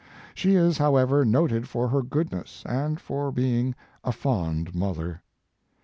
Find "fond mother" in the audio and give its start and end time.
4.11-5.21